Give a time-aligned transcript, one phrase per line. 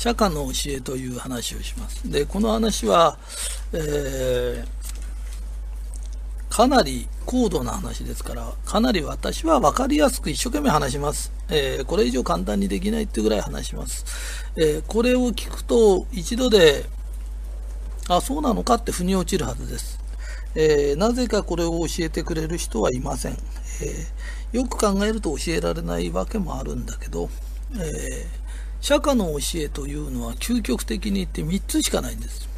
[0.00, 2.10] 釈迦の教えという話をします。
[2.10, 3.18] で、この話は、
[3.72, 4.80] えー
[6.48, 11.32] かなり高度な話ですから、かなり私は分かりやすく一生懸命話します。
[11.48, 14.04] えーこれ以上簡単にできないってぐらい話します。
[14.56, 16.86] えーこれを聞くと、一度で、
[18.08, 19.98] あ、そうなのかって腑に落ちるはずです。
[20.54, 23.32] えーなぜかこれを教えてくれる人はいません。
[23.32, 24.20] えー
[24.52, 27.30] よく考えると教えられないわけもあるんだけど、
[27.74, 28.39] えー
[28.80, 32.48] 釈迦の教えというのは究極的に言って3つしかないんです。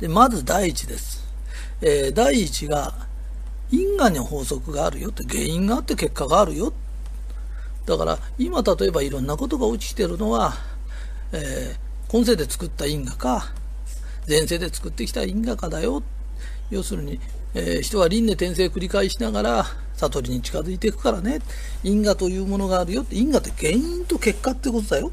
[0.00, 1.24] でまず第一です。
[1.80, 2.94] えー第一が
[3.70, 6.72] 因果の法則があるよって原因があって結果があるよ。
[7.84, 10.54] だから今例えばいろんなことが起きてるのは、
[11.32, 13.52] えー今世で作った因果か
[14.28, 16.02] 前世で作ってきた因果かだよ。
[16.70, 17.20] 要するに、
[17.54, 21.40] えー人は輪廻転生繰り返しながら悟りに近づいていくからね。
[21.82, 25.10] 因果というものがあるよって、因果って原因と結果ってことだよ。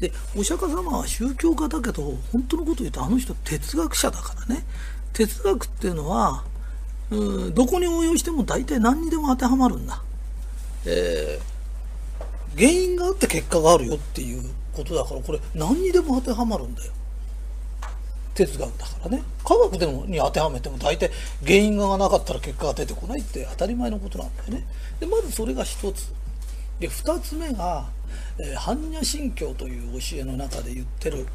[0.00, 4.64] で、お釈迦様は宗教家だけど、本当のこと言うとあの人哲学者だからね。
[5.12, 6.44] 哲学っていうのは、
[7.10, 10.02] うんどこに応用しても大体何にでも当てはまるんだ。
[10.84, 11.58] えー
[12.56, 14.42] 原因があって結果があるよっていう
[14.72, 16.92] ことだから、これ何にでも当てはまるんだよ。
[18.46, 19.22] 哲学だからね。
[19.44, 21.10] 科学でもに当てはめても大体
[21.42, 24.64] 原因がなかったら結果が出てこないって当たり前のことなんだよね。
[25.00, 26.12] でまずそれが一つ。
[26.78, 27.88] で二つ目が、
[28.38, 31.26] えー般若心経という教えの中で言ってる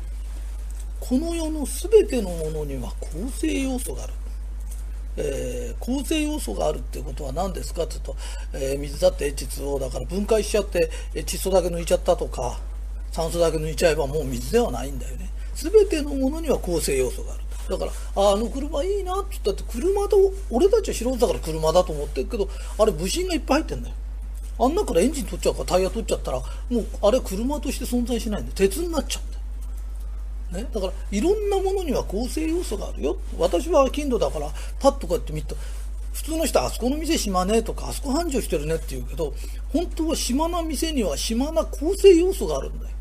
[1.01, 4.13] この世の全てのものには構成要素がある。
[5.17, 8.16] えー構成要素があるってことは何ですかって言うと、
[8.53, 12.59] えー水だって H2O だから分解しちゃって窒素だけ抜いちゃったとか
[13.11, 15.29] 酸素だけ抜いちゃえばもう水ではないんだよね。
[15.56, 17.44] 全てのものには構成要素がある。
[17.69, 20.18] だからあの車いいなって言ったって車と
[20.50, 23.96] 俺たちは素人だから車だと思ってるけどあれ部品がいっぱい入ってんだよ。
[24.59, 26.46] あんなからエンジン取っちゃうからタイヤ取っちゃったらも
[26.81, 30.64] うあれ車として存在しないんで鉄になっちゃうんだよ。
[30.66, 33.18] ね、だからいろんなものには構成要素があるよ。
[33.40, 35.56] 私は金土だからパッとこうやって見ると
[36.14, 39.34] 普通の人あそこの店島ねとかあそこ繁盛してるねって言うけど
[39.72, 42.91] 本当は島な店には島な構成要素があるんだよ。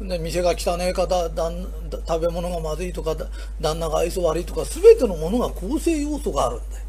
[0.00, 1.66] で店が汚ねえかだだん
[2.06, 3.16] 食べ物がまずいとか
[3.60, 6.84] 旦那が愛想悪いとか全てのものが構成要素があるんだよ。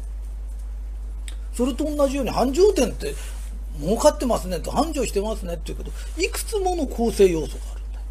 [1.54, 3.14] それと同じように繁盛店って
[3.80, 5.92] 儲かってますねと繁盛してますねって言うけど
[6.22, 8.04] いくつもの構成要素があるんだよ。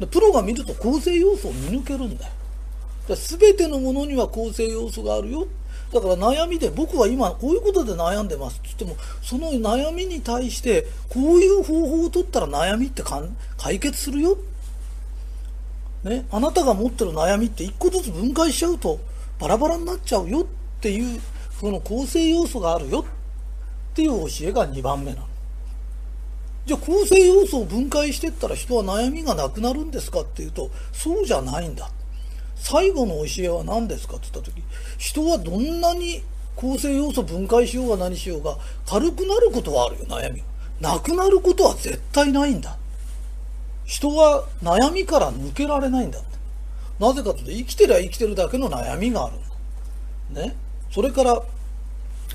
[0.00, 2.32] でプロが見ると構成要素を見抜けるんだよ。
[3.08, 5.46] だ全てのものには構成要素があるよ
[5.92, 13.02] だから悩みで僕は今こういうことで悩んでますって言ってもその悩みに対してこういう方法を取ったら悩みって
[13.56, 14.38] 解決するよ、
[16.04, 19.00] ね、あなたが持ってる悩みって一個ずつ分解しちゃうと
[19.38, 20.44] バラバラになっちゃうよっ
[20.80, 21.20] ていう
[21.60, 23.04] その構成要素があるよっ
[23.94, 25.26] ていう教えが2番目なの。
[26.64, 31.90] じゃあ構成要素を分解していったら人は悩みがなくなるんですかっていうとそうじゃないんだ
[32.62, 34.16] 最後の教えは何ですか？
[34.16, 34.62] って言った時
[34.96, 36.22] 人はどんなに
[36.54, 38.56] 構成要素分解しようが何しようが
[38.86, 40.42] 軽くなることはあるよ悩み。
[40.80, 42.76] がなくなることは絶対ないんだ。
[43.84, 46.20] 人は悩みから抜けられないんだ
[47.00, 49.36] なぜかというと生きてりゃ生きてるだけの悩みがある
[50.40, 50.54] ね。
[50.92, 51.42] それから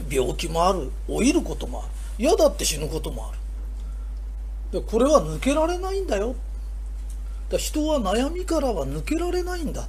[0.10, 0.92] 病気もある。
[1.08, 1.90] 老いることもある。
[2.20, 4.82] 嫌だって死ぬこともある。
[4.82, 6.36] でこれは抜けられないんだよ。
[7.50, 9.88] だ人は悩みからは抜けられないんだ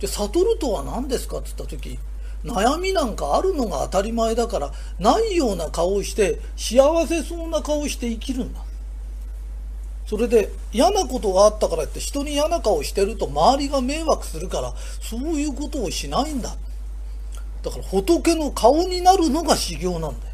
[0.00, 1.38] じゃ悟るとは何ですか？
[1.38, 1.98] って言った時
[2.42, 8.60] 悩みなんかあるのが当たり前だからないような顔をして幸せそうな顔をして生きるんだ。
[10.06, 16.56] それで嫌なことがあったからって人に嫌な顔してると周りが迷惑するからそういうことをしないんだ。
[17.62, 20.32] だから仏の顔になるのが修行なんだよ。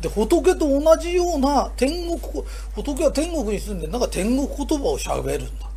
[0.00, 2.44] で仏と同じような天国
[2.74, 5.67] 仏は天国に住んでなんか天国言葉をしゃべるんだ。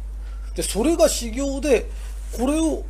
[0.62, 1.90] でそれが修行で
[2.38, 2.84] これを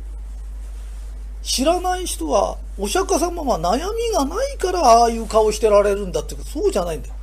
[1.42, 7.14] 知らない人はお釈迦様は悩みがないからああいう顔してられるんだってそうじゃないんだよ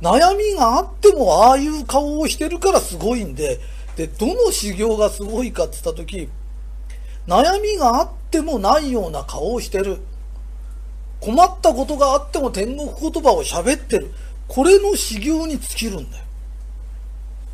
[0.00, 3.58] 悩みがあってもああいう顔をしてるからすごいんで
[3.96, 6.28] でどの修行がすごいかって言った時
[7.26, 9.98] 悩みがあってもないような顔をしてる
[11.20, 14.12] 困ったことがあっても天国言葉を喋ってる
[14.46, 16.24] これの修行に尽きるんだよ。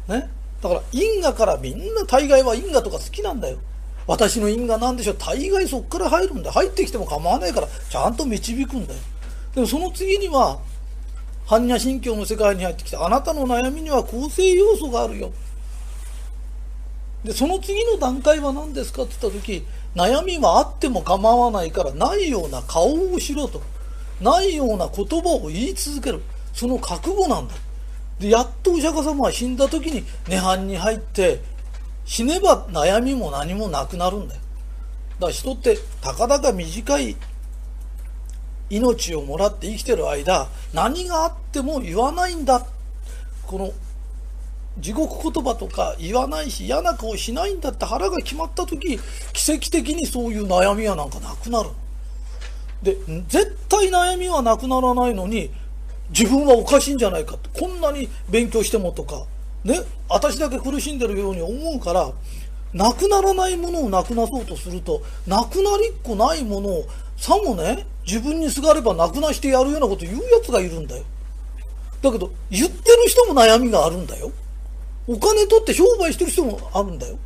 [0.09, 0.42] ね？
[0.63, 3.59] だから因果からみんな大概は因果とか好きなんだよ。
[4.07, 6.53] 私の因果なんでしょう大概そっから入るんだよ。
[6.53, 9.01] 入ってきても構わないからちゃんと導くんだよ。
[9.55, 10.59] でもその次には
[11.47, 15.33] 般若心経の世界に入ってきてあなたの悩みには構成要素があるよ。
[17.25, 19.65] でその次の段階は何ですかって言った時
[19.95, 23.63] 悩みはあっても構わないからないような顔をしろと
[24.21, 26.23] ないような言葉を言い続ける
[26.53, 27.55] その覚悟なんだ
[28.19, 31.41] でやっとお釈迦様は死んだ時に涅槃に入って
[32.05, 34.41] 死ねば悩みも何もなくなるんだよ。
[35.19, 37.17] だから人ってたかだか短い
[38.71, 42.67] 命をもらって生きてる間何があっても言わないんだ。
[43.47, 43.73] この
[44.79, 48.99] 地獄言葉とか言わないし嫌な顔しないんだって腹が決まった時
[49.35, 51.71] 奇跡的にそういう悩みはなんかなくなる。
[52.83, 52.97] で
[53.29, 55.51] 絶対悩みはなくならないのに
[56.13, 59.25] 自分はおかしいんじゃないかこんなに勉強してもとか。
[59.65, 59.81] ね。
[60.09, 62.13] 私だけ苦しんでるように思うから
[62.73, 66.85] なくならないものをなくなそうとするとなくなりっこないものを
[67.17, 71.05] さもね自分にすがればなくなしてやるようなこと言うやつがいるんだよ。
[72.03, 74.33] だけど言ってる人も悩みがあるんだよ。
[75.07, 77.17] お金取って商売してる人もあるんだよ。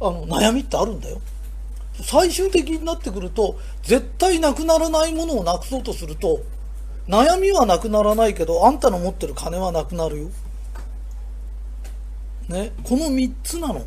[0.00, 1.20] あの、悩みってあるんだよ。
[2.02, 6.40] 最終的になってくると、絶対なくならないものをなくそうとすると、
[7.08, 10.28] 悩みはなくならないけど、あんたの持ってる金はなくなるよ。
[12.48, 13.84] ね、この3つなの。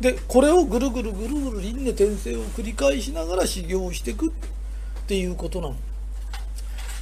[0.00, 4.30] で、これをぐるぐるぐるぐる輪廻転生を繰り返しながら修行していくっ
[5.06, 5.76] ていうことなの。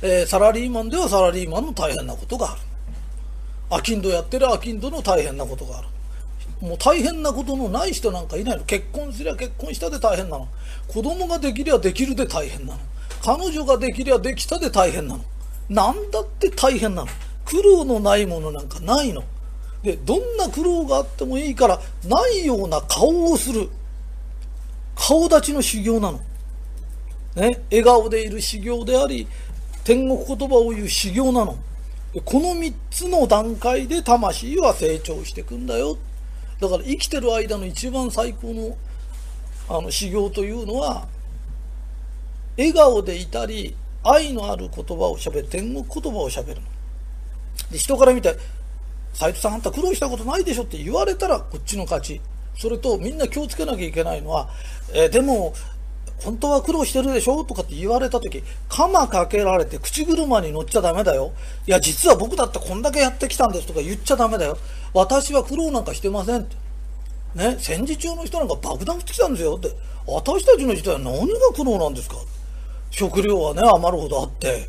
[0.03, 2.61] えー、サラリーマンではサラリーマンの大変なことがある。
[3.71, 5.89] アキンドやってるアキンドの大変なことがある。
[6.61, 8.65] もう大変なことのない人なんかいないの。
[8.65, 10.49] 結婚すりゃ結婚したで大変なの。
[10.89, 12.81] 子供ができりゃできるで大変なの。
[13.23, 15.25] 彼女ができりゃできたで大変なの。
[15.69, 17.09] なんだって大変なの。
[17.45, 19.23] 苦労のないものなんかないの。
[19.83, 23.69] で、どんな苦労があってもいいから、ないような顔をする。
[24.95, 26.21] 顔立ちの修行なの。
[27.37, 29.27] ね、笑顔でいる修行であり、
[29.85, 31.57] 天国言葉を言う修行なの。
[32.25, 35.97] この3つの段階で魂は成長していくんだよ。
[36.61, 38.77] だから生きてる間の一番最高の
[39.69, 41.09] あの修行というのは、
[42.57, 46.61] 笑顔でいたり、愛のある言葉をしゃべる、天国言葉をしゃべる。
[47.71, 48.37] で、人から見て、
[49.15, 52.21] 斎藤さんあんた苦労したことないでしょって言われたらこっちの勝ち。
[52.59, 54.51] それとみんな気をつけなきゃいけないのは、
[54.93, 55.55] えー、でも
[56.23, 61.33] 本当は苦労してるでしょとかって言われた時、鎌かけられて口車に乗っちゃダメだよ。
[61.67, 64.57] いや、実は僕だってこんだけやってきたんですとか言っちゃダメだよ。
[64.95, 66.57] 私は苦労なんかしてませんって。
[67.35, 69.75] ね、戦時中の人なんか爆弾降ってきたんですよって。
[70.07, 72.17] 私たちの時代は何が苦労なんですか
[72.93, 74.69] 食料はね、余るほどあって、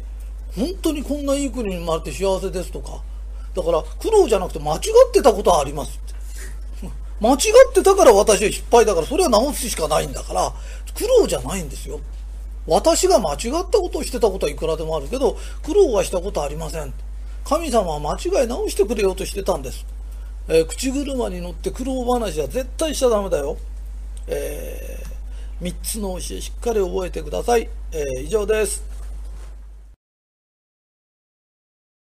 [0.56, 3.02] 本当にこんないい国に生まれて幸せですとか。
[3.56, 6.90] だから苦労じゃなくて間違ってたことはありますって。
[7.22, 10.54] 間違ってたから私は失敗だから、それは直すしかないんだから、
[10.96, 12.00] 苦労じゃないんですよ。
[12.66, 13.40] 私が間違っ
[13.70, 16.94] たことをしてたことはいくらでもあるけど、苦労はしたことありません。
[17.44, 19.86] 神様は間違い直してくれようとしてたんです。
[20.48, 23.58] えー、口車に乗って苦労話は絶対しちゃダメだよ。
[24.28, 24.93] えー、
[25.64, 27.70] 3つの教えしっかり覚えてください。
[27.94, 28.84] えー、以上です。